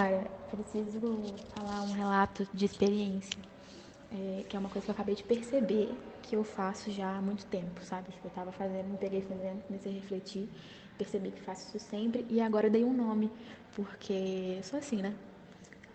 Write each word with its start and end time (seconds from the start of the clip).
Cara, 0.00 0.30
preciso 0.50 0.98
falar 1.54 1.82
um 1.82 1.92
relato 1.92 2.48
de 2.54 2.64
experiência, 2.64 3.38
é, 4.10 4.44
que 4.48 4.56
é 4.56 4.58
uma 4.58 4.70
coisa 4.70 4.86
que 4.86 4.90
eu 4.90 4.94
acabei 4.94 5.14
de 5.14 5.22
perceber 5.22 5.94
que 6.22 6.34
eu 6.34 6.42
faço 6.42 6.90
já 6.90 7.18
há 7.18 7.20
muito 7.20 7.44
tempo, 7.44 7.84
sabe? 7.84 8.10
Tipo, 8.10 8.28
eu 8.28 8.30
tava 8.30 8.50
fazendo, 8.50 8.88
me 8.88 8.96
peguei 8.96 9.20
fazendo, 9.20 9.60
comecei 9.66 9.92
a 9.92 9.94
refletir, 9.94 10.48
percebi 10.96 11.30
que 11.30 11.42
faço 11.42 11.76
isso 11.76 11.86
sempre 11.86 12.24
e 12.30 12.40
agora 12.40 12.68
eu 12.68 12.70
dei 12.70 12.82
um 12.82 12.94
nome, 12.94 13.30
porque 13.72 14.58
sou 14.62 14.78
assim, 14.78 15.02
né? 15.02 15.14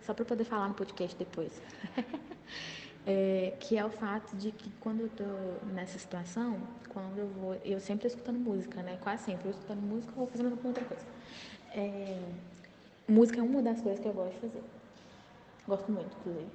Só 0.04 0.13
para 0.13 0.23
poder 0.23 0.43
falar 0.43 0.67
no 0.67 0.75
podcast 0.75 1.17
depois. 1.17 1.59
é, 3.07 3.57
que 3.59 3.75
é 3.75 3.83
o 3.83 3.89
fato 3.89 4.35
de 4.37 4.51
que 4.51 4.69
quando 4.79 4.99
eu 4.99 5.09
tô 5.09 5.65
nessa 5.65 5.97
situação, 5.97 6.59
quando 6.89 7.17
eu 7.17 7.27
vou, 7.27 7.55
eu 7.65 7.79
sempre 7.79 8.03
tô 8.03 8.07
escutando 8.09 8.37
música, 8.37 8.83
né? 8.83 8.99
Quase 9.01 9.23
sempre 9.23 9.47
eu 9.47 9.51
escutando 9.51 9.81
música 9.81 10.13
ou 10.15 10.27
fazendo 10.27 10.51
alguma 10.51 10.67
outra 10.67 10.85
coisa. 10.85 11.05
É, 11.71 12.19
música 13.07 13.39
é 13.39 13.43
uma 13.43 13.61
das 13.61 13.81
coisas 13.81 13.99
que 13.99 14.07
eu 14.07 14.13
gosto 14.13 14.33
de 14.33 14.39
fazer. 14.39 14.63
Gosto 15.67 15.91
muito, 15.91 16.16
inclusive. 16.20 16.48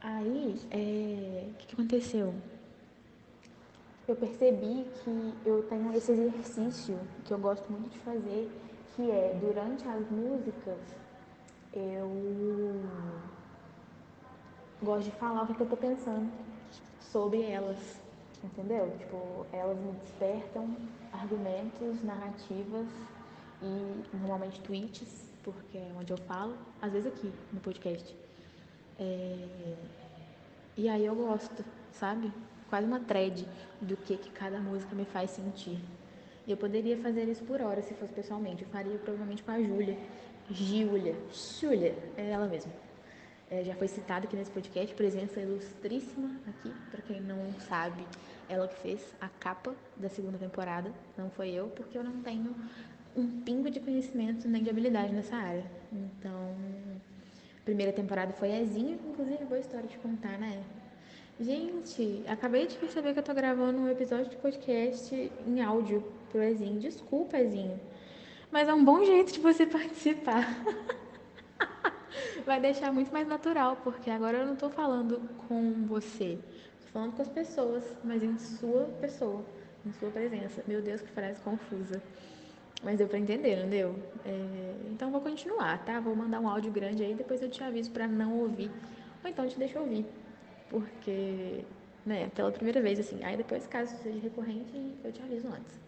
Aí, 0.00 0.56
é, 0.70 1.46
o 1.50 1.54
que, 1.54 1.66
que 1.66 1.74
aconteceu? 1.74 2.34
Eu 4.06 4.16
percebi 4.16 4.86
que 5.02 5.34
eu 5.44 5.62
tenho 5.64 5.92
esse 5.94 6.12
exercício 6.12 6.98
que 7.24 7.32
eu 7.32 7.38
gosto 7.38 7.70
muito 7.70 7.90
de 7.90 7.98
fazer, 7.98 8.50
que 8.94 9.10
é 9.10 9.36
durante 9.40 9.86
as 9.86 10.10
músicas 10.10 10.78
eu 11.72 12.80
gosto 14.82 15.04
de 15.04 15.10
falar 15.12 15.42
o 15.42 15.46
que, 15.46 15.54
que 15.54 15.60
eu 15.60 15.68
tô 15.68 15.76
pensando 15.76 16.30
sobre 17.00 17.42
elas, 17.42 18.00
entendeu? 18.42 18.90
Tipo, 18.98 19.46
elas 19.52 19.78
me 19.78 19.92
despertam 19.92 20.74
argumentos, 21.12 22.02
narrativas 22.02 22.88
e 23.62 24.16
normalmente 24.16 24.60
tweets 24.60 25.27
porque 25.52 25.78
é 25.78 25.90
onde 25.98 26.12
eu 26.12 26.16
falo, 26.18 26.56
às 26.80 26.92
vezes 26.92 27.06
aqui 27.06 27.32
no 27.52 27.60
podcast. 27.60 28.14
É... 28.98 29.74
E 30.76 30.88
aí 30.88 31.04
eu 31.04 31.14
gosto, 31.14 31.64
sabe? 31.92 32.32
Quase 32.68 32.86
uma 32.86 33.00
thread 33.00 33.48
do 33.80 33.96
que, 33.96 34.16
que 34.16 34.30
cada 34.30 34.58
música 34.60 34.94
me 34.94 35.04
faz 35.04 35.30
sentir. 35.30 35.78
Eu 36.46 36.56
poderia 36.56 36.96
fazer 36.98 37.24
isso 37.28 37.44
por 37.44 37.60
hora 37.60 37.82
se 37.82 37.94
fosse 37.94 38.12
pessoalmente. 38.12 38.62
Eu 38.62 38.68
faria 38.68 38.96
provavelmente 38.98 39.42
com 39.42 39.50
a 39.50 39.60
Júlia. 39.60 39.98
Júlia. 40.50 41.16
Júlia, 41.32 41.94
é 42.16 42.30
ela 42.30 42.46
mesma. 42.46 42.72
É, 43.50 43.64
já 43.64 43.74
foi 43.74 43.88
citada 43.88 44.26
aqui 44.26 44.36
nesse 44.36 44.50
podcast, 44.50 44.94
presença 44.94 45.40
ilustríssima 45.40 46.38
aqui, 46.46 46.70
para 46.90 47.00
quem 47.00 47.18
não 47.18 47.38
sabe, 47.60 48.06
ela 48.46 48.68
que 48.68 48.78
fez 48.80 49.14
a 49.20 49.28
capa 49.28 49.74
da 49.96 50.10
segunda 50.10 50.36
temporada, 50.36 50.92
não 51.16 51.30
foi 51.30 51.50
eu, 51.50 51.68
porque 51.68 51.96
eu 51.96 52.04
não 52.04 52.22
tenho 52.22 52.54
um 53.16 53.40
pingo 53.40 53.70
de 53.70 53.80
conhecimento 53.80 54.48
nem 54.48 54.62
de 54.62 54.70
habilidade 54.70 55.12
nessa 55.12 55.36
área. 55.36 55.64
Então, 55.92 56.54
primeira 57.64 57.92
temporada 57.92 58.32
foi 58.32 58.50
Ezinho, 58.50 58.98
inclusive 59.08 59.44
boa 59.44 59.58
história 59.58 59.86
de 59.86 59.98
contar, 59.98 60.38
né? 60.38 60.62
Gente, 61.40 62.24
acabei 62.26 62.66
de 62.66 62.76
perceber 62.76 63.12
que 63.12 63.20
eu 63.20 63.22
tô 63.22 63.32
gravando 63.32 63.78
um 63.78 63.88
episódio 63.88 64.28
de 64.28 64.36
podcast 64.36 65.30
em 65.46 65.60
áudio 65.62 66.02
pro 66.32 66.42
Ezinho. 66.42 66.80
Desculpa, 66.80 67.38
Ezinho. 67.38 67.78
Mas 68.50 68.68
é 68.68 68.74
um 68.74 68.84
bom 68.84 69.04
jeito 69.04 69.32
de 69.32 69.38
você 69.38 69.64
participar. 69.66 70.64
Vai 72.44 72.60
deixar 72.60 72.92
muito 72.92 73.12
mais 73.12 73.28
natural, 73.28 73.76
porque 73.84 74.10
agora 74.10 74.38
eu 74.38 74.46
não 74.46 74.56
tô 74.56 74.68
falando 74.68 75.20
com 75.46 75.86
você. 75.86 76.38
Tô 76.86 76.92
falando 76.92 77.12
com 77.14 77.22
as 77.22 77.28
pessoas, 77.28 77.84
mas 78.02 78.22
em 78.22 78.36
sua 78.38 78.84
pessoa, 79.00 79.44
em 79.86 79.92
sua 79.92 80.10
presença. 80.10 80.64
Meu 80.66 80.82
Deus, 80.82 81.02
que 81.02 81.12
frase 81.12 81.40
confusa. 81.40 82.02
Mas 82.82 82.96
deu 82.96 83.08
pra 83.08 83.18
entender, 83.18 83.56
não 83.56 83.68
deu? 83.68 83.96
É, 84.24 84.74
então 84.90 85.10
vou 85.10 85.20
continuar, 85.20 85.84
tá? 85.84 85.98
Vou 85.98 86.14
mandar 86.14 86.40
um 86.40 86.48
áudio 86.48 86.70
grande 86.70 87.02
aí, 87.02 87.14
depois 87.14 87.42
eu 87.42 87.50
te 87.50 87.62
aviso 87.62 87.90
pra 87.90 88.06
não 88.06 88.38
ouvir. 88.38 88.70
Ou 89.22 89.30
então 89.30 89.48
te 89.48 89.58
deixo 89.58 89.78
ouvir. 89.78 90.06
Porque, 90.68 91.64
né, 92.06 92.28
pela 92.34 92.52
primeira 92.52 92.80
vez, 92.80 93.00
assim. 93.00 93.22
Aí 93.24 93.36
depois, 93.36 93.66
caso 93.66 93.96
seja 94.02 94.18
recorrente, 94.20 94.72
eu 95.02 95.12
te 95.12 95.20
aviso 95.22 95.48
antes. 95.48 95.80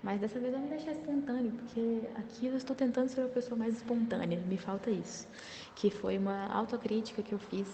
Mas 0.00 0.20
dessa 0.20 0.38
vez 0.38 0.54
eu 0.54 0.60
vou 0.60 0.68
deixar 0.68 0.92
espontâneo, 0.92 1.50
porque 1.50 2.02
aqui 2.14 2.46
eu 2.46 2.56
estou 2.56 2.76
tentando 2.76 3.08
ser 3.08 3.22
uma 3.22 3.28
pessoa 3.30 3.58
mais 3.58 3.74
espontânea. 3.74 4.38
Me 4.46 4.56
falta 4.56 4.90
isso. 4.90 5.26
Que 5.74 5.90
foi 5.90 6.16
uma 6.16 6.46
autocrítica 6.52 7.20
que 7.20 7.32
eu 7.32 7.38
fiz 7.38 7.66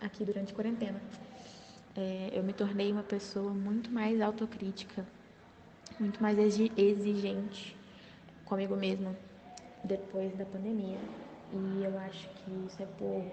aqui 0.00 0.24
durante 0.24 0.52
a 0.52 0.54
quarentena. 0.54 1.00
É, 1.96 2.30
eu 2.32 2.42
me 2.44 2.52
tornei 2.52 2.92
uma 2.92 3.02
pessoa 3.02 3.52
muito 3.52 3.90
mais 3.90 4.20
autocrítica, 4.20 5.04
muito 5.98 6.22
mais 6.22 6.38
exigente 6.38 7.81
comigo 8.44 8.76
mesma 8.76 9.16
depois 9.84 10.34
da 10.36 10.44
pandemia. 10.44 10.98
E 11.52 11.84
eu 11.84 11.98
acho 11.98 12.28
que 12.30 12.50
isso 12.66 12.82
é 12.82 12.86
por 12.98 13.24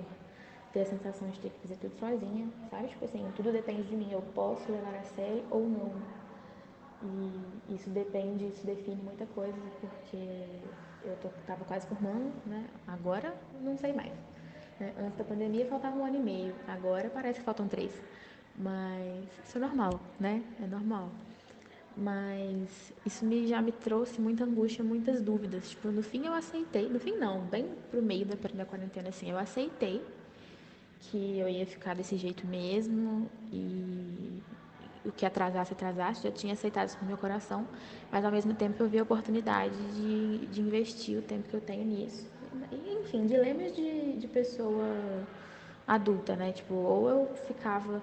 ter 0.74 0.82
a 0.82 0.86
sensação 0.86 1.30
de 1.30 1.40
ter 1.40 1.50
que 1.50 1.60
fazer 1.60 1.76
tudo 1.78 1.98
sozinha, 1.98 2.48
sabe? 2.70 2.88
Tipo 2.90 3.06
assim, 3.06 3.26
tudo 3.36 3.52
depende 3.52 3.84
de 3.84 3.96
mim, 3.96 4.12
eu 4.12 4.22
posso 4.34 4.72
levar 4.72 4.96
a 4.96 5.04
sério 5.04 5.44
ou 5.50 5.68
não. 5.68 5.92
E 7.02 7.74
isso 7.74 7.90
depende, 7.90 8.48
isso 8.48 8.66
define 8.66 9.02
muita 9.02 9.26
coisa, 9.28 9.58
porque 9.80 10.46
eu 11.06 11.16
tô, 11.22 11.30
tava 11.48 11.64
quase 11.64 11.88
formando, 11.88 12.34
né? 12.46 12.66
Agora 12.86 13.34
não 13.62 13.78
sei 13.78 13.94
mais. 13.94 14.12
Né? 14.80 14.94
Antes 15.00 15.18
da 15.18 15.24
pandemia 15.24 15.66
faltava 15.66 15.96
um 15.98 16.06
ano 16.06 16.18
e 16.18 16.20
meio, 16.20 16.56
agora 16.68 17.10
parece 17.10 17.40
que 17.40 17.46
faltam 17.46 17.68
três. 17.68 18.02
Mas 18.58 19.26
isso 19.46 19.58
é 19.58 19.62
normal, 19.62 20.00
né? 20.20 20.44
É 20.62 20.68
normal 20.68 21.10
mas 22.00 22.94
isso 23.06 23.26
me, 23.26 23.46
já 23.46 23.62
me 23.62 23.72
trouxe 23.72 24.22
muita 24.22 24.46
angústia, 24.46 24.84
muitas 24.84 25.22
dúvidas. 25.22 25.70
Tipo, 25.70 25.90
no 25.90 26.02
fim 26.02 26.26
eu 26.26 26.34
aceitei, 26.34 26.88
no 26.88 27.00
fim 27.00 27.18
não, 27.18 27.42
bem 27.42 27.68
pro 27.92 28.02
meio 28.02 28.26
da, 28.26 28.36
da 28.54 28.66
quarentena, 28.66 29.10
assim, 29.10 29.30
eu 29.30 29.38
aceitei 29.38 30.02
que 31.02 31.38
eu 31.38 31.50
ia 31.50 31.66
ficar 31.66 31.96
desse 31.96 32.16
jeito 32.18 32.46
mesmo 32.48 33.30
e 33.52 34.42
o 35.04 35.12
que 35.12 35.26
atrasasse, 35.26 35.74
atrasasse, 35.74 36.24
já 36.24 36.32
tinha 36.32 36.54
aceitado 36.54 36.88
isso 36.88 36.98
no 37.02 37.08
meu 37.08 37.18
coração, 37.18 37.68
mas 38.12 38.24
ao 38.24 38.32
mesmo 38.32 38.54
tempo 38.54 38.82
eu 38.82 38.88
vi 38.88 39.00
a 39.00 39.04
oportunidade 39.04 39.76
de, 39.94 40.46
de 40.48 40.62
investir 40.62 41.18
o 41.18 41.22
tempo 41.22 41.50
que 41.50 41.54
eu 41.54 41.62
tenho 41.62 41.86
nisso. 41.86 42.28
Enfim, 43.02 43.26
dilemas 43.26 43.76
de, 43.76 44.14
de 44.14 44.28
pessoa 44.28 44.86
adulta, 45.88 46.36
né? 46.36 46.52
Tipo, 46.52 46.74
ou 46.74 47.10
eu 47.10 47.36
ficava. 47.48 48.02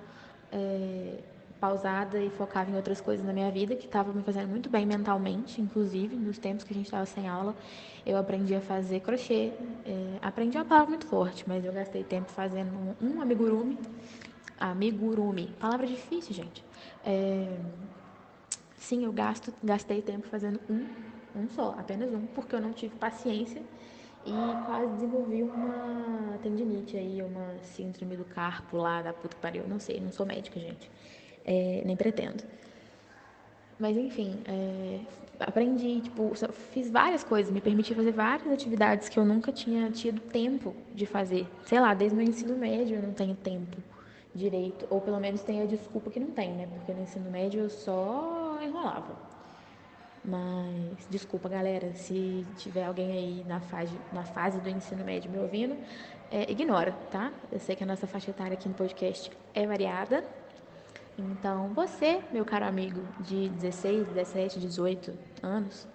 É, 0.51 1.19
pausada 1.61 2.21
e 2.21 2.31
focava 2.31 2.71
em 2.71 2.77
outras 2.77 3.01
coisas 3.01 3.25
na 3.25 3.33
minha 3.33 3.51
vida 3.51 3.75
que 3.75 3.87
estavam 3.87 4.15
me 4.15 4.23
fazendo 4.23 4.49
muito 4.49 4.69
bem 4.69 4.87
mentalmente, 4.87 5.61
inclusive 5.61 6.17
nos 6.17 6.39
tempos 6.39 6.65
que 6.65 6.73
a 6.73 6.77
gente 6.77 6.87
estava 6.87 7.07
sem 7.07 7.29
aula, 7.29 7.55
eu 8.05 8.17
aprendi 8.17 8.55
a 8.55 8.61
fazer 8.61 9.01
crochê. 9.01 9.53
É, 9.85 10.19
aprendi 10.23 10.57
uma 10.57 10.65
palavra 10.65 10.91
muito 10.91 11.07
forte, 11.07 11.45
mas 11.47 11.65
eu 11.65 11.73
gastei 11.73 12.05
tempo 12.05 12.31
fazendo 12.31 12.73
um, 13.01 13.07
um 13.07 13.21
amigurumi. 13.21 13.79
Amigurumi, 14.59 15.55
palavra 15.59 15.87
difícil, 15.87 16.35
gente. 16.35 16.65
É, 17.05 17.59
sim, 18.77 19.05
eu 19.05 19.13
gasto, 19.13 19.53
gastei 19.63 20.01
tempo 20.01 20.27
fazendo 20.29 20.61
um, 20.71 20.87
um 21.39 21.49
só, 21.51 21.75
apenas 21.79 22.13
um, 22.13 22.27
porque 22.27 22.55
eu 22.55 22.61
não 22.61 22.73
tive 22.73 22.95
paciência 22.97 23.63
e 24.25 24.33
quase 24.67 24.93
desenvolvi 24.95 25.43
uma 25.43 26.39
tendinite 26.43 26.97
aí, 26.97 27.23
uma 27.23 27.59
síndrome 27.63 28.17
do 28.17 28.25
carpo 28.25 28.77
lá 28.77 29.03
da 29.03 29.13
puta 29.13 29.37
que 29.37 29.43
pariu. 29.43 29.69
Não 29.69 29.79
sei, 29.79 30.01
não 30.01 30.11
sou 30.11 30.27
médica, 30.27 30.59
gente 30.59 30.91
é, 31.47 31.83
nem 31.85 31.97
pretendo. 31.97 32.45
Mas 33.79 33.97
enfim, 33.97 34.39
é, 34.47 35.01
aprendi, 35.41 36.01
tipo, 36.01 36.33
fiz 36.73 36.91
várias 36.91 37.23
coisas, 37.23 37.53
me 37.53 37.61
permiti 37.61 37.95
fazer 37.95 38.13
várias 38.13 38.51
atividades 38.51 39.09
que 39.09 39.19
eu 39.19 39.25
nunca 39.25 39.53
tinha 39.53 39.91
tido 39.91 40.21
tempo 40.21 40.75
de 40.95 41.07
fazer. 41.07 41.47
Sei 41.65 41.79
lá, 41.79 41.95
desde 41.95 42.19
o 42.19 42.23
ensino 42.23 42.57
médio 42.57 42.97
eu 42.97 43.03
não 43.03 43.13
tenho 43.13 43.35
tempo 43.35 43.77
direito, 44.35 44.87
ou 44.91 45.01
pelo 45.01 45.19
menos 45.19 45.43
tenho 45.43 45.63
a 45.63 45.67
desculpa 45.67 46.11
que 46.11 46.21
não 46.21 46.31
tem, 46.31 46.53
né? 46.53 46.67
Porque 46.67 46.93
no 46.93 47.03
ensino 47.03 47.31
médio 47.31 47.63
eu 47.63 47.71
só 47.71 48.59
enrolava. 48.63 49.17
Mas 50.25 51.07
desculpa, 51.09 51.49
galera, 51.49 51.93
se 51.95 52.45
tiver 52.57 52.85
alguém 52.85 53.13
aí 53.13 53.45
na 53.47 53.61
fase, 53.61 53.97
na 54.13 54.25
fase 54.25 54.59
do 54.61 54.69
ensino 54.69 55.05
médio 55.05 55.31
me 55.31 55.39
ouvindo, 55.39 55.77
é, 56.31 56.51
ignora, 56.51 56.93
tá? 57.11 57.33
Eu 57.53 57.61
sei 57.61 57.77
que 57.77 57.85
a 57.85 57.87
nossa 57.87 58.07
faixa 58.07 58.31
etária 58.31 58.55
aqui 58.55 58.69
no 58.69 58.75
podcast 58.75 59.31
é 59.55 59.67
variada, 59.67 60.25
então, 61.19 61.69
você, 61.75 62.21
meu 62.31 62.45
caro 62.45 62.67
amigo 62.67 63.01
de 63.21 63.49
16, 63.49 64.09
17, 64.09 64.61
18 64.61 65.15
anos, 65.43 65.89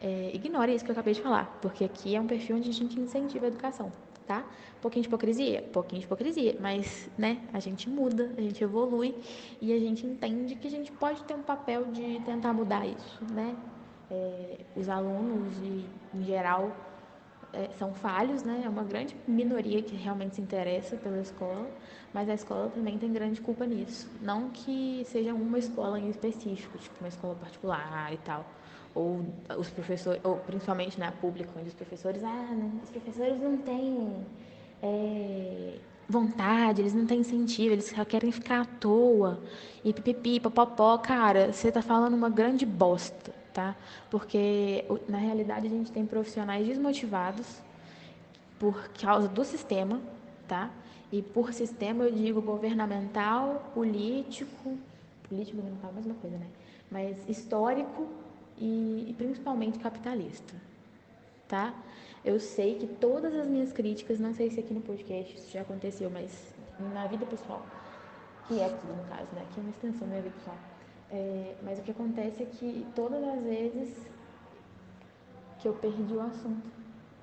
é, 0.00 0.30
ignore 0.32 0.74
isso 0.74 0.84
que 0.84 0.90
eu 0.90 0.92
acabei 0.92 1.12
de 1.12 1.20
falar, 1.20 1.58
porque 1.60 1.84
aqui 1.84 2.14
é 2.14 2.20
um 2.20 2.26
perfil 2.26 2.56
onde 2.56 2.70
a 2.70 2.72
gente 2.72 2.98
incentiva 2.98 3.46
a 3.46 3.48
educação, 3.48 3.92
tá? 4.26 4.44
Pouquinho 4.80 5.02
de 5.02 5.08
hipocrisia, 5.08 5.62
pouquinho 5.72 6.00
de 6.00 6.06
hipocrisia, 6.06 6.56
mas, 6.60 7.10
né, 7.18 7.42
a 7.52 7.60
gente 7.60 7.90
muda, 7.90 8.32
a 8.38 8.40
gente 8.40 8.62
evolui 8.62 9.14
e 9.60 9.72
a 9.72 9.78
gente 9.78 10.06
entende 10.06 10.54
que 10.54 10.66
a 10.66 10.70
gente 10.70 10.92
pode 10.92 11.22
ter 11.24 11.34
um 11.34 11.42
papel 11.42 11.86
de 11.86 12.20
tentar 12.20 12.52
mudar 12.52 12.86
isso, 12.86 13.24
né? 13.32 13.56
É, 14.10 14.60
os 14.74 14.88
alunos, 14.88 15.52
e, 15.58 15.84
em 16.14 16.24
geral, 16.24 16.74
é, 17.52 17.68
são 17.78 17.94
falhos, 17.94 18.42
né? 18.42 18.62
É 18.64 18.68
uma 18.68 18.82
grande 18.82 19.16
minoria 19.26 19.82
que 19.82 19.96
realmente 19.96 20.36
se 20.36 20.40
interessa 20.40 20.96
pela 20.96 21.20
escola, 21.20 21.70
mas 22.12 22.28
a 22.28 22.34
escola 22.34 22.70
também 22.70 22.98
tem 22.98 23.12
grande 23.12 23.40
culpa 23.40 23.66
nisso. 23.66 24.10
Não 24.20 24.50
que 24.50 25.02
seja 25.06 25.32
uma 25.34 25.58
escola 25.58 25.98
em 25.98 26.08
específico, 26.10 26.78
tipo 26.78 26.96
uma 27.00 27.08
escola 27.08 27.34
particular 27.34 28.12
e 28.12 28.18
tal, 28.18 28.44
ou 28.94 29.24
os 29.56 29.70
professores, 29.70 30.20
ou 30.24 30.36
principalmente 30.36 30.98
na 30.98 31.06
né, 31.06 31.12
pública, 31.20 31.50
onde 31.56 31.68
os 31.68 31.74
professores, 31.74 32.22
ah, 32.22 32.48
não, 32.52 32.80
os 32.82 32.90
professores 32.90 33.40
não 33.40 33.56
têm 33.58 34.26
é, 34.82 35.78
vontade, 36.08 36.80
eles 36.80 36.94
não 36.94 37.06
têm 37.06 37.20
incentivo, 37.20 37.74
eles 37.74 37.86
só 37.86 38.04
querem 38.04 38.32
ficar 38.32 38.62
à 38.62 38.64
toa. 38.64 39.40
E 39.84 39.92
pipipi, 39.92 40.40
popopó, 40.40 40.98
cara, 40.98 41.52
você 41.52 41.70
tá 41.70 41.82
falando 41.82 42.14
uma 42.14 42.30
grande 42.30 42.64
bosta, 42.66 43.32
tá? 43.52 43.76
Porque 44.10 44.84
na 45.08 45.18
realidade 45.18 45.66
a 45.66 45.70
gente 45.70 45.90
tem 45.90 46.06
profissionais 46.06 46.66
desmotivados 46.66 47.60
por 48.58 48.88
causa 48.90 49.28
do 49.28 49.44
sistema, 49.44 50.00
tá? 50.46 50.70
E 51.10 51.22
por 51.22 51.52
sistema 51.52 52.04
eu 52.04 52.12
digo 52.12 52.42
governamental, 52.42 53.70
político, 53.74 54.76
político 55.28 55.56
governamental 55.56 55.90
é 55.90 55.94
mesma 55.94 56.14
coisa, 56.14 56.36
né? 56.36 56.46
Mas 56.90 57.16
histórico 57.28 58.08
e, 58.58 59.06
e 59.08 59.14
principalmente 59.16 59.78
capitalista, 59.78 60.54
tá? 61.46 61.74
Eu 62.24 62.38
sei 62.40 62.74
que 62.74 62.86
todas 62.86 63.34
as 63.34 63.46
minhas 63.46 63.72
críticas, 63.72 64.18
não 64.18 64.34
sei 64.34 64.50
se 64.50 64.60
aqui 64.60 64.74
no 64.74 64.80
podcast 64.80 65.34
isso 65.36 65.50
já 65.50 65.62
aconteceu, 65.62 66.10
mas 66.10 66.30
na 66.92 67.06
vida 67.06 67.24
pessoal, 67.24 67.64
que 68.46 68.60
é 68.60 68.66
aqui 68.66 68.86
no 68.86 69.04
caso, 69.08 69.28
né? 69.34 69.44
Que 69.54 69.60
é 69.60 69.62
uma 69.62 69.70
extensão 69.70 70.00
da 70.00 70.06
minha 70.06 70.22
vida 70.22 70.34
pessoal. 70.36 70.56
É, 71.10 71.54
mas 71.62 71.78
o 71.78 71.82
que 71.82 71.90
acontece 71.90 72.42
é 72.42 72.46
que 72.46 72.86
todas 72.94 73.22
as 73.22 73.42
vezes 73.42 73.94
que 75.58 75.68
eu 75.68 75.74
perdi 75.74 76.14
o 76.14 76.20
assunto. 76.20 76.70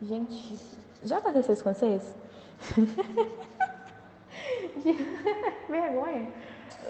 Gente, 0.02 0.58
já 1.04 1.18
aconteceu 1.18 1.54
isso 1.54 1.64
com 1.64 1.74
vocês? 1.74 2.16
Vergonha. 5.70 6.32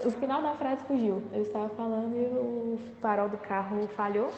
O 0.04 0.10
final 0.10 0.42
da 0.42 0.54
frase 0.54 0.84
fugiu. 0.84 1.22
Eu 1.32 1.42
estava 1.42 1.68
falando 1.70 2.16
e 2.16 2.24
o 2.24 2.78
farol 3.00 3.28
do 3.28 3.38
carro 3.38 3.86
falhou. 3.88 4.32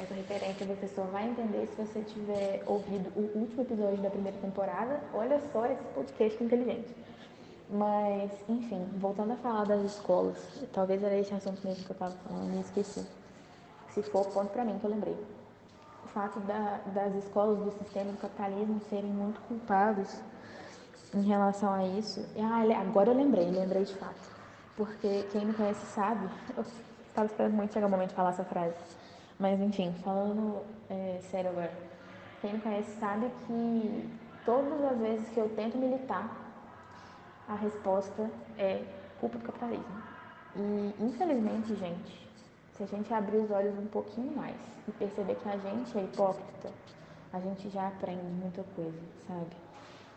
Essa 0.00 0.14
referência 0.14 0.64
você 0.64 0.86
só 0.86 1.02
vai 1.02 1.28
entender 1.28 1.66
se 1.66 1.74
você 1.74 2.00
tiver 2.02 2.62
ouvido 2.66 3.10
o 3.16 3.38
último 3.38 3.62
episódio 3.62 3.98
da 3.98 4.10
primeira 4.10 4.38
temporada. 4.38 5.02
Olha 5.12 5.40
só 5.52 5.66
esse 5.66 5.82
podcast 5.94 6.42
inteligente. 6.42 6.94
Mas, 7.70 8.30
enfim, 8.48 8.82
voltando 8.96 9.32
a 9.32 9.36
falar 9.36 9.64
das 9.64 9.82
escolas, 9.82 10.38
talvez 10.72 11.02
era 11.02 11.16
esse 11.18 11.34
assunto 11.34 11.60
mesmo 11.66 11.84
que 11.84 11.90
eu 11.90 11.94
estava 11.94 12.14
falando, 12.26 12.50
me 12.50 12.60
esqueci. 12.60 13.06
Se 13.90 14.02
for, 14.02 14.26
ponto 14.26 14.50
para 14.50 14.64
mim 14.64 14.78
que 14.78 14.86
eu 14.86 14.90
lembrei. 14.90 15.16
O 16.04 16.08
fato 16.08 16.40
da, 16.40 16.80
das 16.94 17.14
escolas 17.16 17.58
do 17.58 17.70
sistema 17.72 18.10
do 18.10 18.18
capitalismo 18.18 18.80
serem 18.88 19.10
muito 19.10 19.38
culpados 19.42 20.18
em 21.14 21.22
relação 21.22 21.72
a 21.74 21.84
isso. 21.84 22.24
Ah, 22.38 22.62
agora 22.80 23.10
eu 23.10 23.14
lembrei, 23.14 23.50
lembrei 23.50 23.84
de 23.84 23.94
fato. 23.96 24.38
Porque 24.74 25.24
quem 25.30 25.44
me 25.44 25.52
conhece 25.52 25.84
sabe, 25.86 26.26
eu 26.56 26.64
estava 27.08 27.26
esperando 27.26 27.52
muito 27.52 27.74
chegar 27.74 27.86
o 27.86 27.90
momento 27.90 28.10
de 28.10 28.14
falar 28.14 28.30
essa 28.30 28.44
frase. 28.44 28.76
Mas 29.38 29.60
enfim, 29.60 29.94
falando 30.02 30.62
é, 30.88 31.18
sério 31.30 31.50
agora. 31.50 31.72
Quem 32.40 32.54
me 32.54 32.60
conhece 32.60 32.98
sabe 32.98 33.30
que 33.46 34.08
todas 34.44 34.82
as 34.84 34.98
vezes 34.98 35.28
que 35.30 35.38
eu 35.38 35.48
tento 35.50 35.76
militar, 35.76 36.47
a 37.48 37.54
resposta 37.54 38.30
é 38.58 38.82
culpa 39.18 39.38
do 39.38 39.44
capitalismo. 39.44 40.02
E 40.54 40.94
infelizmente, 41.00 41.74
gente, 41.76 42.28
se 42.76 42.82
a 42.82 42.86
gente 42.86 43.12
abrir 43.12 43.38
os 43.38 43.50
olhos 43.50 43.76
um 43.78 43.86
pouquinho 43.86 44.36
mais 44.36 44.56
e 44.86 44.92
perceber 44.92 45.34
que 45.36 45.48
a 45.48 45.56
gente 45.56 45.98
é 45.98 46.02
hipócrita, 46.02 46.70
a 47.32 47.40
gente 47.40 47.68
já 47.70 47.88
aprende 47.88 48.22
muita 48.22 48.62
coisa, 48.76 49.00
sabe? 49.26 49.56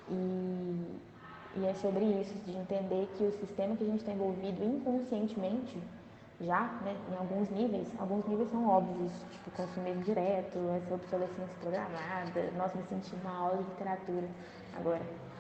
E, 0.09 0.99
e 1.57 1.65
é 1.65 1.73
sobre 1.75 2.05
isso, 2.05 2.33
de 2.45 2.55
entender 2.55 3.09
que 3.17 3.23
o 3.23 3.31
sistema 3.31 3.75
que 3.75 3.83
a 3.83 3.87
gente 3.87 3.99
está 3.99 4.11
envolvido 4.11 4.63
inconscientemente, 4.63 5.81
já, 6.39 6.63
né, 6.83 6.95
em 7.11 7.15
alguns 7.15 7.49
níveis, 7.49 7.87
alguns 7.99 8.25
níveis 8.25 8.49
são 8.49 8.67
óbvios, 8.67 9.11
tipo 9.31 9.51
consumismo 9.51 10.03
direto, 10.03 10.57
essa 10.75 10.95
obsolescência 10.95 11.55
programada, 11.61 12.51
nós 12.57 12.73
me 12.73 12.83
sentimos 12.83 13.23
uma 13.23 13.37
aula 13.37 13.57
de 13.57 13.69
literatura 13.69 14.27
agora. 14.75 15.30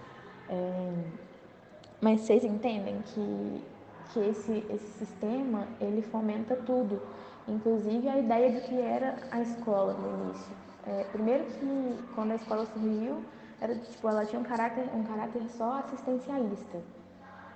Mas 2.01 2.21
vocês 2.21 2.43
entendem 2.43 2.99
que, 3.05 3.63
que 4.11 4.19
esse, 4.19 4.65
esse 4.69 5.05
sistema, 5.05 5.67
ele 5.79 6.01
fomenta 6.01 6.55
tudo, 6.55 6.99
inclusive 7.47 8.09
a 8.09 8.17
ideia 8.17 8.51
de 8.51 8.61
que 8.67 8.81
era 8.81 9.17
a 9.29 9.39
escola 9.41 9.93
no 9.93 10.25
início. 10.25 10.51
É, 10.87 11.03
primeiro 11.11 11.45
que 11.45 11.99
quando 12.15 12.31
a 12.31 12.35
escola 12.35 12.65
surgiu, 12.65 13.23
era 13.61 13.75
tipo, 13.75 14.09
ela 14.09 14.25
tinha 14.25 14.39
um 14.39 14.43
caráter, 14.43 14.89
um 14.95 15.03
caráter 15.03 15.47
só 15.49 15.77
assistencialista. 15.77 16.81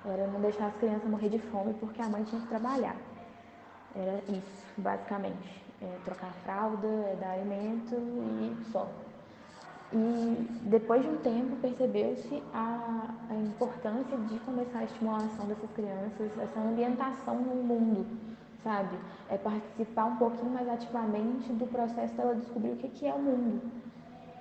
Era 0.06 0.28
não 0.28 0.40
deixar 0.40 0.68
as 0.68 0.76
crianças 0.76 1.10
morrer 1.10 1.30
de 1.30 1.40
fome 1.40 1.74
porque 1.80 2.00
a 2.00 2.08
mãe 2.08 2.24
tinha 2.24 2.40
que 2.40 2.48
trabalhar. 2.48 2.96
Era 3.96 4.22
isso, 4.30 4.64
basicamente. 4.78 5.66
É, 5.82 5.98
trocar 6.06 6.32
fralda, 6.44 6.88
é 6.88 7.16
dar 7.20 7.32
alimento 7.32 7.96
e 7.96 8.56
só. 8.72 8.88
E 9.94 10.48
depois 10.64 11.04
de 11.04 11.10
um 11.10 11.18
tempo 11.18 11.56
percebeu-se 11.58 12.44
a, 12.54 13.16
a 13.30 13.36
importância 13.36 14.18
de 14.18 14.40
começar 14.40 14.80
a 14.80 14.84
estimulação 14.84 15.46
dessas 15.46 15.72
crianças, 15.72 16.32
essa 16.40 16.60
ambientação 16.60 17.36
no 17.36 17.64
mundo, 17.64 18.06
sabe? 18.64 18.98
É 19.30 19.38
participar 19.38 20.06
um 20.06 20.16
pouquinho 20.18 20.52
mais 20.52 20.68
ativamente 20.68 21.54
do 21.54 21.68
processo 21.68 22.14
dela 22.16 22.36
descobrir 22.36 22.72
o 22.72 22.78
que, 22.78 22.90
que 22.90 23.06
é 23.06 23.14
o 23.14 23.20
mundo 23.20 23.62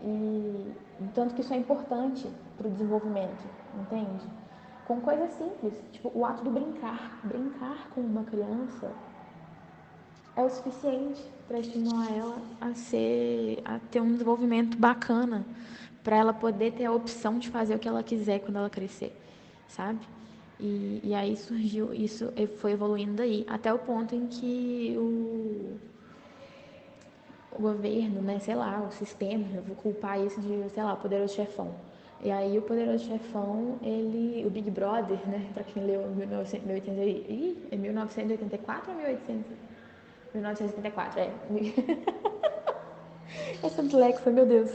e 0.04 0.72
tanto 1.14 1.34
que 1.34 1.40
isso 1.40 1.54
é 1.54 1.56
importante 1.56 2.30
para 2.58 2.68
o 2.68 2.70
desenvolvimento, 2.70 3.42
entende? 3.74 4.26
Com 4.86 5.00
coisas 5.00 5.30
simples, 5.32 5.82
tipo 5.92 6.10
o 6.14 6.26
ato 6.26 6.44
do 6.44 6.50
brincar. 6.50 7.20
Brincar 7.24 7.88
com 7.94 8.02
uma 8.02 8.22
criança 8.24 8.92
é 10.36 10.42
o 10.42 10.50
suficiente 10.50 11.22
para 11.46 11.58
estimular 11.58 12.10
ela 12.10 12.38
a 12.60 12.74
ser, 12.74 13.60
a 13.64 13.78
ter 13.78 14.00
um 14.00 14.12
desenvolvimento 14.12 14.76
bacana, 14.76 15.44
para 16.02 16.16
ela 16.16 16.32
poder 16.32 16.72
ter 16.72 16.84
a 16.84 16.92
opção 16.92 17.38
de 17.38 17.48
fazer 17.48 17.74
o 17.74 17.78
que 17.78 17.88
ela 17.88 18.02
quiser 18.02 18.40
quando 18.40 18.56
ela 18.56 18.70
crescer, 18.70 19.16
sabe? 19.68 20.00
E, 20.60 21.00
e 21.02 21.14
aí 21.14 21.36
surgiu, 21.36 21.92
isso 21.92 22.32
foi 22.58 22.72
evoluindo 22.72 23.14
daí, 23.14 23.44
até 23.48 23.72
o 23.72 23.78
ponto 23.78 24.14
em 24.14 24.26
que 24.26 24.94
o 24.96 25.76
o 27.56 27.62
governo, 27.62 28.20
né, 28.20 28.38
sei 28.40 28.54
lá, 28.54 28.84
o 28.86 28.90
sistema, 28.90 29.46
eu 29.54 29.62
vou 29.62 29.76
culpar 29.76 30.20
isso 30.20 30.40
de, 30.40 30.68
sei 30.70 30.82
lá, 30.82 30.94
o 30.94 30.96
poderoso 30.96 31.34
chefão. 31.34 31.72
E 32.22 32.30
aí 32.30 32.58
o 32.58 32.62
poderoso 32.62 33.04
chefão, 33.04 33.78
ele, 33.82 34.44
o 34.46 34.50
Big 34.50 34.70
Brother, 34.70 35.18
né, 35.28 35.46
para 35.54 35.62
quem 35.62 35.84
leu 35.84 36.06
1980, 36.08 37.04
ih, 37.04 37.56
é 37.70 37.76
1984 37.76 38.90
ou 38.90 38.96
1800? 38.96 39.44
1984, 40.34 41.20
é. 41.20 41.30
Essa 43.62 43.82
dislexia, 43.82 44.32
meu 44.32 44.46
Deus. 44.46 44.70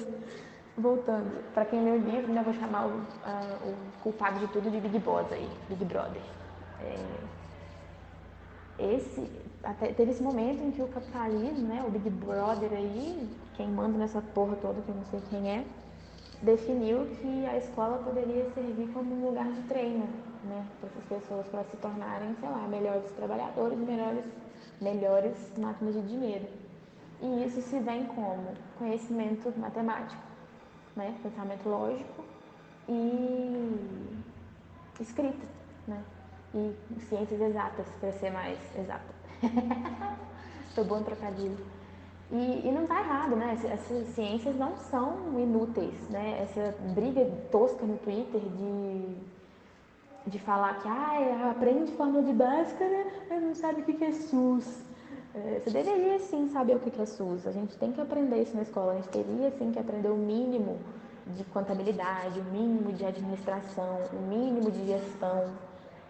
Voltando, 0.77 1.43
para 1.53 1.65
quem 1.65 1.83
leu 1.83 1.95
o 1.95 1.97
livro, 1.97 2.31
né, 2.31 2.41
vou 2.41 2.53
chamar 2.53 2.87
o, 2.87 2.91
o 2.91 3.75
culpado 4.01 4.39
de 4.39 4.47
tudo 4.47 4.71
de 4.71 4.79
Big 4.79 4.97
Boss 4.99 5.29
aí, 5.31 5.49
Big 5.67 5.83
Brother. 5.83 6.21
É, 6.81 6.95
esse, 8.79 9.29
até, 9.61 9.91
teve 9.91 10.11
esse 10.11 10.23
momento 10.23 10.63
em 10.63 10.71
que 10.71 10.81
o 10.81 10.87
capitalismo, 10.87 11.67
né, 11.67 11.83
o 11.85 11.91
Big 11.91 12.09
Brother 12.09 12.71
aí, 12.71 13.29
quem 13.55 13.67
manda 13.67 13.97
nessa 13.97 14.21
porra 14.21 14.55
toda, 14.55 14.81
que 14.81 14.89
eu 14.89 14.95
não 14.95 15.05
sei 15.05 15.19
quem 15.29 15.51
é, 15.51 15.65
definiu 16.41 17.05
que 17.19 17.45
a 17.45 17.57
escola 17.57 17.97
poderia 17.97 18.49
servir 18.51 18.87
como 18.93 19.13
um 19.13 19.27
lugar 19.27 19.51
de 19.51 19.61
treino, 19.63 20.07
né, 20.45 20.65
para 20.79 20.89
essas 20.89 21.03
pessoas 21.03 21.45
para 21.47 21.63
se 21.65 21.75
tornarem, 21.77 22.33
sei 22.39 22.49
lá, 22.49 22.65
melhores 22.69 23.11
trabalhadores, 23.11 23.77
melhores, 23.77 24.23
melhores 24.81 25.35
máquinas 25.57 25.95
de 25.95 26.01
dinheiro. 26.01 26.47
E 27.21 27.45
isso 27.45 27.61
se 27.61 27.79
vem 27.79 28.05
como 28.05 28.53
conhecimento 28.77 29.53
matemático, 29.57 30.21
né, 30.95 31.15
pensamento 31.21 31.67
lógico 31.67 32.23
e 32.87 33.77
escrita, 34.99 35.45
né, 35.87 36.01
e 36.53 36.73
ciências 37.01 37.41
exatas, 37.41 37.85
para 37.99 38.11
ser 38.13 38.31
mais 38.31 38.57
exata. 38.77 39.19
Estou 40.69 40.85
bom 40.85 41.03
trocadilho. 41.03 41.57
E, 42.31 42.67
e 42.67 42.71
não 42.71 42.83
está 42.83 42.99
errado, 42.99 43.35
né? 43.35 43.57
Essas 43.71 44.07
ciências 44.09 44.55
não 44.55 44.77
são 44.77 45.39
inúteis, 45.39 46.07
né? 46.09 46.41
Essa 46.43 46.75
briga 46.93 47.25
tosca 47.51 47.83
no 47.85 47.97
Twitter 47.97 48.39
de, 48.39 49.15
de 50.27 50.39
falar 50.39 50.79
que 50.81 50.87
ah, 50.87 51.51
aprende 51.51 51.91
fórmula 51.93 52.23
de 52.23 52.33
Bhaskara, 52.33 53.07
mas 53.29 53.41
não 53.41 53.55
sabe 53.55 53.81
o 53.81 53.83
que 53.83 54.03
é 54.03 54.11
SUS. 54.11 54.83
É, 55.33 55.61
você 55.63 55.69
deveria 55.69 56.19
sim 56.19 56.49
saber 56.49 56.75
o 56.75 56.79
que 56.79 57.01
é 57.01 57.05
SUS. 57.05 57.47
A 57.47 57.51
gente 57.51 57.77
tem 57.77 57.91
que 57.91 58.01
aprender 58.01 58.41
isso 58.41 58.55
na 58.55 58.63
escola. 58.63 58.93
A 58.93 58.95
gente 58.95 59.09
teria 59.09 59.51
sim 59.51 59.71
que 59.71 59.79
aprender 59.79 60.09
o 60.09 60.17
mínimo 60.17 60.79
de 61.27 61.43
contabilidade, 61.45 62.39
o 62.39 62.43
mínimo 62.45 62.91
de 62.93 63.05
administração, 63.05 63.99
o 64.13 64.27
mínimo 64.27 64.71
de 64.71 64.85
gestão 64.87 65.51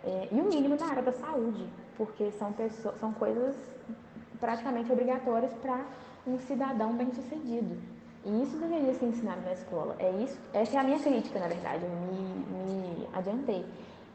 é, 0.03 0.29
e 0.31 0.39
o 0.39 0.45
mínimo 0.45 0.77
na 0.77 0.87
área 0.87 1.03
da 1.03 1.11
saúde 1.11 1.67
porque 1.99 2.31
são, 2.31 2.53
pessoas, 2.53 2.97
são 2.97 3.11
coisas 3.11 3.53
praticamente 4.39 4.89
obrigatórias 4.89 5.51
para 5.55 5.81
um 6.25 6.39
cidadão 6.39 6.93
bem-sucedido. 6.93 7.77
E 8.25 8.43
isso 8.43 8.55
deveria 8.55 8.93
ser 8.93 9.07
ensinado 9.07 9.41
na 9.41 9.51
escola. 9.51 9.97
É 9.99 10.09
isso, 10.23 10.39
essa 10.53 10.77
é 10.77 10.79
a 10.79 10.83
minha 10.83 10.99
crítica, 10.99 11.37
na 11.39 11.49
verdade, 11.49 11.83
eu 11.83 11.89
me, 11.89 12.73
me 12.73 13.07
adiantei. 13.11 13.65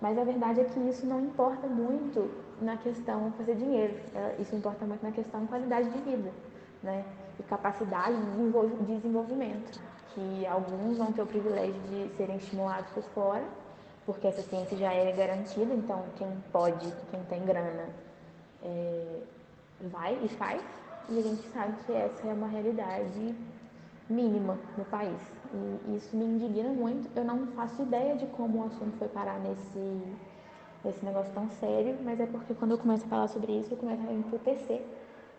Mas 0.04 0.18
a 0.18 0.24
verdade 0.24 0.60
é 0.60 0.64
que 0.64 0.78
isso 0.80 1.06
não 1.06 1.18
importa 1.18 1.66
muito 1.66 2.30
na 2.60 2.76
questão 2.76 3.32
fazer 3.38 3.54
dinheiro, 3.54 3.94
é, 4.14 4.36
isso 4.38 4.54
importa 4.54 4.84
muito 4.84 5.02
na 5.02 5.10
questão 5.10 5.46
qualidade 5.46 5.88
de 5.88 5.98
vida, 6.00 6.30
né? 6.82 7.06
E 7.40 7.42
capacidade 7.44 8.14
de 8.14 8.96
desenvolvimento, 8.96 9.80
que 10.10 10.46
alguns 10.46 10.98
vão 10.98 11.10
ter 11.10 11.22
o 11.22 11.26
privilégio 11.26 11.80
de 11.88 12.14
serem 12.18 12.36
estimulados 12.36 12.90
por 12.90 13.02
fora, 13.14 13.44
porque 14.04 14.26
essa 14.26 14.42
ciência 14.42 14.76
já 14.76 14.92
é 14.92 15.10
garantida, 15.10 15.72
então 15.72 16.04
quem 16.16 16.28
pode, 16.52 16.92
quem 17.10 17.24
tem 17.24 17.42
grana, 17.46 17.88
é, 18.62 19.20
vai 19.90 20.18
e 20.22 20.28
faz, 20.28 20.60
e 21.08 21.18
a 21.18 21.22
gente 21.22 21.48
sabe 21.48 21.72
que 21.86 21.92
essa 21.94 22.28
é 22.28 22.34
uma 22.34 22.48
realidade 22.48 23.34
mínima 24.08 24.58
no 24.76 24.84
país. 24.84 25.20
E 25.86 25.96
isso 25.96 26.16
me 26.16 26.24
indigna 26.24 26.70
muito. 26.70 27.08
Eu 27.16 27.24
não 27.24 27.46
faço 27.48 27.82
ideia 27.82 28.16
de 28.16 28.26
como 28.26 28.62
o 28.62 28.66
assunto 28.66 28.96
foi 28.98 29.08
parar 29.08 29.38
nesse, 29.40 30.02
nesse 30.84 31.04
negócio 31.04 31.32
tão 31.32 31.48
sério, 31.50 31.96
mas 32.02 32.20
é 32.20 32.26
porque 32.26 32.54
quando 32.54 32.72
eu 32.72 32.78
começo 32.78 33.04
a 33.06 33.08
falar 33.08 33.28
sobre 33.28 33.52
isso, 33.52 33.72
eu 33.72 33.78
começo 33.78 34.02
a 34.02 34.06
me 34.06 34.18
emputecer, 34.18 34.84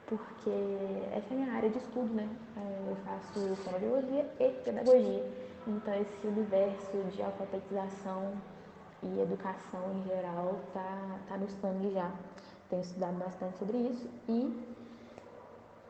porque 0.08 0.52
essa 1.12 1.34
é 1.34 1.38
a 1.38 1.40
minha 1.40 1.54
área 1.54 1.70
de 1.70 1.78
estudo, 1.78 2.14
né? 2.14 2.28
É, 2.58 2.92
eu 2.92 2.96
faço 2.98 3.56
fonoaudiologia 3.64 4.26
e 4.40 4.50
pedagogia. 4.64 5.24
Então, 5.68 5.94
esse 5.96 6.28
universo 6.28 6.98
de 7.12 7.22
alfabetização 7.22 8.34
e 9.04 9.20
educação 9.20 9.82
em 9.96 10.08
geral 10.08 10.60
tá, 10.74 11.20
tá 11.28 11.38
no 11.38 11.50
sangue 11.50 11.92
já. 11.92 12.12
Tenho 12.70 12.82
estudado 12.82 13.18
bastante 13.18 13.58
sobre 13.58 13.78
isso 13.78 14.10
e 14.28 14.76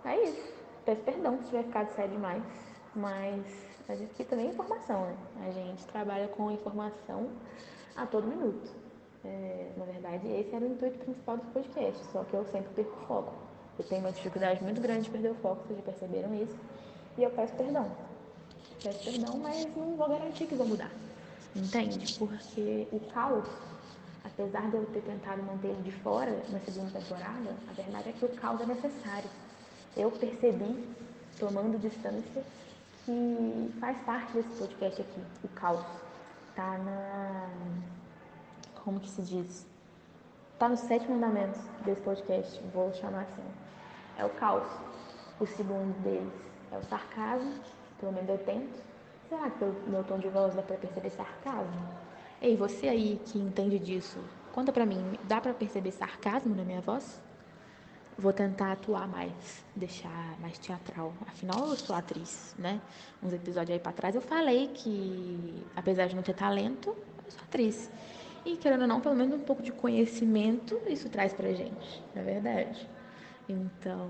é 0.03 0.23
isso. 0.29 0.54
Peço 0.85 1.01
perdão 1.01 1.37
se 1.39 1.45
tiver 1.45 1.63
ficado 1.63 1.89
sério 1.95 2.11
demais, 2.11 2.43
mas 2.95 3.43
gente 3.95 4.11
aqui 4.11 4.23
também 4.23 4.47
é 4.47 4.49
informação, 4.49 5.05
né? 5.05 5.17
A 5.47 5.51
gente 5.51 5.85
trabalha 5.85 6.27
com 6.29 6.51
informação 6.51 7.29
a 7.95 8.05
todo 8.05 8.27
minuto. 8.27 8.71
É, 9.23 9.71
na 9.77 9.85
verdade, 9.85 10.27
esse 10.27 10.53
era 10.53 10.63
o 10.63 10.67
intuito 10.67 10.99
principal 10.99 11.37
do 11.37 11.45
podcast, 11.51 12.05
só 12.11 12.23
que 12.23 12.33
eu 12.33 12.45
sempre 12.45 12.73
perco 12.73 12.95
foco. 13.07 13.33
Eu 13.77 13.85
tenho 13.85 14.01
uma 14.01 14.11
dificuldade 14.11 14.63
muito 14.63 14.79
grande 14.81 15.03
de 15.03 15.09
perder 15.09 15.31
o 15.31 15.35
foco, 15.35 15.63
vocês 15.65 15.77
já 15.79 15.83
perceberam 15.85 16.33
isso, 16.35 16.55
e 17.17 17.23
eu 17.23 17.29
peço 17.31 17.53
perdão. 17.55 17.91
Peço 18.83 19.03
perdão, 19.03 19.37
mas 19.37 19.65
não 19.75 19.95
vou 19.95 20.07
garantir 20.07 20.45
que 20.45 20.55
vou 20.55 20.67
mudar. 20.67 20.91
Entende? 21.55 22.13
Porque 22.19 22.87
o 22.91 22.99
caos, 23.11 23.47
apesar 24.23 24.69
de 24.69 24.77
eu 24.77 24.85
ter 24.87 25.01
tentado 25.01 25.41
manter 25.43 25.69
ele 25.69 25.81
de 25.81 25.91
fora 25.91 26.43
na 26.49 26.59
segunda 26.59 26.91
temporada, 26.91 27.55
a 27.69 27.73
verdade 27.73 28.09
é 28.09 28.11
que 28.11 28.25
o 28.25 28.29
caos 28.29 28.61
é 28.61 28.65
necessário 28.65 29.29
eu 29.95 30.11
percebi, 30.11 30.83
tomando 31.39 31.79
distância, 31.79 32.43
que 33.05 33.73
faz 33.79 33.97
parte 33.99 34.33
desse 34.33 34.49
podcast 34.57 35.01
aqui, 35.01 35.21
o 35.43 35.47
caos. 35.49 35.85
Tá 36.55 36.77
na. 36.77 37.49
Como 38.83 38.99
que 38.99 39.09
se 39.09 39.21
diz? 39.21 39.65
Tá 40.57 40.69
nos 40.69 40.79
sete 40.81 41.09
mandamentos 41.09 41.59
desse 41.83 42.01
podcast, 42.01 42.61
vou 42.73 42.93
chamar 42.93 43.21
assim. 43.21 43.43
É 44.17 44.25
o 44.25 44.29
caos. 44.29 44.67
O 45.39 45.45
segundo 45.45 45.93
deles 46.01 46.31
é 46.71 46.77
o 46.77 46.83
sarcasmo, 46.83 47.53
pelo 47.99 48.13
menos 48.13 48.29
eu 48.29 48.37
tento. 48.37 48.81
Será 49.27 49.49
que 49.49 49.59
pelo 49.59 49.73
meu 49.87 50.03
tom 50.03 50.17
de 50.17 50.29
voz 50.29 50.55
dá 50.55 50.61
pra 50.61 50.77
perceber 50.77 51.09
sarcasmo? 51.09 51.89
Ei, 52.41 52.55
você 52.55 52.87
aí 52.87 53.19
que 53.25 53.37
entende 53.37 53.79
disso, 53.79 54.19
conta 54.53 54.71
pra 54.71 54.85
mim, 54.85 55.17
dá 55.23 55.41
pra 55.41 55.53
perceber 55.53 55.91
sarcasmo 55.91 56.55
na 56.55 56.63
minha 56.63 56.81
voz? 56.81 57.21
Vou 58.17 58.31
tentar 58.31 58.71
atuar 58.71 59.07
mais, 59.07 59.63
deixar 59.75 60.39
mais 60.39 60.57
teatral. 60.57 61.13
Afinal, 61.27 61.67
eu 61.67 61.75
sou 61.75 61.95
atriz, 61.95 62.55
né? 62.57 62.81
Uns 63.21 63.33
episódios 63.33 63.71
aí 63.71 63.79
para 63.79 63.91
trás 63.91 64.15
eu 64.15 64.21
falei 64.21 64.69
que, 64.69 65.65
apesar 65.75 66.07
de 66.07 66.15
não 66.15 66.23
ter 66.23 66.33
talento, 66.33 66.89
eu 67.25 67.31
sou 67.31 67.41
atriz. 67.41 67.89
E 68.45 68.57
querendo 68.57 68.81
ou 68.81 68.87
não, 68.87 69.01
pelo 69.01 69.15
menos 69.15 69.33
um 69.33 69.43
pouco 69.43 69.63
de 69.63 69.71
conhecimento 69.71 70.79
isso 70.87 71.09
traz 71.09 71.33
pra 71.33 71.51
gente, 71.51 72.03
não 72.13 72.21
é 72.21 72.25
verdade? 72.25 72.87
Então, 73.49 74.09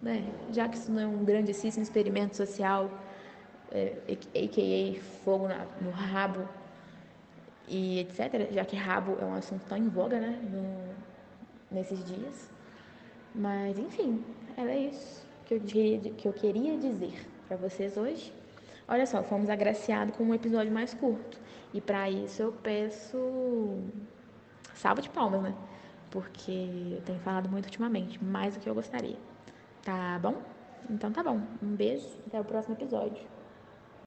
né, 0.00 0.22
já 0.52 0.68
que 0.68 0.76
isso 0.76 0.92
não 0.92 1.00
é 1.00 1.06
um 1.06 1.24
grandíssimo 1.24 1.82
experimento 1.82 2.36
social, 2.36 2.90
é, 3.70 3.96
a.k.a. 4.08 5.00
fogo 5.24 5.48
na, 5.48 5.66
no 5.80 5.90
rabo 5.90 6.46
e 7.66 8.00
etc., 8.00 8.52
já 8.52 8.64
que 8.64 8.76
rabo 8.76 9.16
é 9.20 9.24
um 9.24 9.34
assunto 9.34 9.64
tão 9.66 9.78
em 9.78 9.88
voga, 9.88 10.20
né? 10.20 10.38
No, 10.50 10.83
nesses 11.70 12.04
dias. 12.04 12.50
Mas, 13.34 13.78
enfim, 13.78 14.24
era 14.56 14.74
isso 14.74 15.26
que 15.44 15.54
eu, 15.54 15.60
que 15.60 16.26
eu 16.26 16.32
queria 16.32 16.78
dizer 16.78 17.26
para 17.48 17.56
vocês 17.56 17.96
hoje. 17.96 18.32
Olha 18.86 19.06
só, 19.06 19.22
fomos 19.22 19.48
agraciados 19.48 20.16
com 20.16 20.24
um 20.24 20.34
episódio 20.34 20.72
mais 20.72 20.94
curto. 20.94 21.38
E 21.72 21.80
para 21.80 22.08
isso 22.08 22.42
eu 22.42 22.52
peço 22.52 23.78
salva 24.74 25.02
de 25.02 25.10
palmas, 25.10 25.42
né? 25.42 25.54
Porque 26.10 26.92
eu 26.92 27.00
tenho 27.02 27.18
falado 27.20 27.48
muito 27.48 27.64
ultimamente, 27.64 28.22
mais 28.22 28.54
do 28.54 28.60
que 28.60 28.68
eu 28.68 28.74
gostaria. 28.74 29.16
Tá 29.82 30.18
bom? 30.20 30.40
Então 30.88 31.10
tá 31.10 31.22
bom. 31.22 31.40
Um 31.62 31.74
beijo, 31.74 32.06
até 32.26 32.40
o 32.40 32.44
próximo 32.44 32.74
episódio. 32.74 33.26